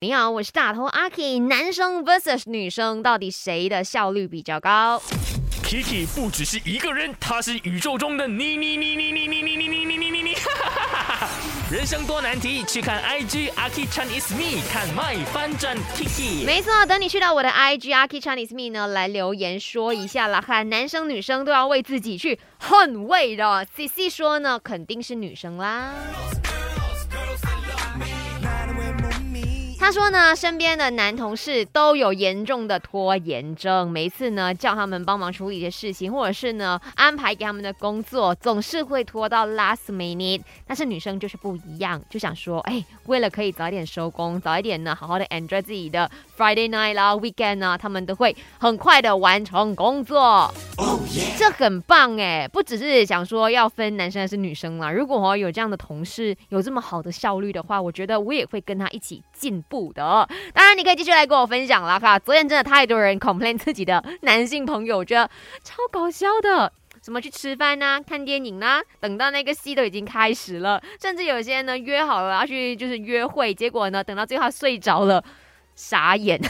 [0.00, 1.40] 你好，我是大头阿 K。
[1.40, 5.02] 男生 vs 女生，到底谁的效率比较高
[5.64, 10.36] ？Kiki 不只是一个人，他是宇宙中的你你你你你你你你你你你你你。
[11.72, 16.44] 人生多难题，去看 IG a k i Chinese Me，看 My 翻转 Kiki。
[16.46, 23.66] 没错，等你去到我的 IG a k i Chinese Me 呢，来留言说一下啦，看男生女生都要为自己去捍卫的。
[23.74, 25.92] C C 说呢，肯定是女生啦。
[29.88, 40.42] 他说呢，身边的男同事都有严重的拖延症，每次呢叫他们帮忙处理一些事情，或者是呢安排给他们的工作，总是会拖到 last minute。
[40.66, 50.52] 但是女生就是不一样，就想说，哎，为了可以早一点收工，早一点呢好好的 enjoy 自己的 Friday night 啦，weekend 呢，他们都会很快的完成工作。
[51.38, 54.92] 这很棒哎，不只是想说要分男生还是女生啦。
[54.92, 59.77] 如果有这样的同事有这么好的效率的话，我觉得我也会跟他一起进步。
[59.92, 62.18] 的，当然你可以继续来跟我分享啦，哈！
[62.18, 65.30] 昨天真的太多人 complain 自己的男性朋友，我觉得
[65.62, 75.22] 超搞笑的，什么去吃饭呐、看电影呐，等到那个戏都已经开始了，甚至有些人呢约好了要去就是约会，结果呢等到最后睡着了，
[75.74, 76.40] 傻眼。